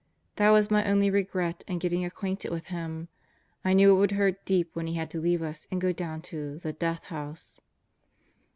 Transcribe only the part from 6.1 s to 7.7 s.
to the "Death House."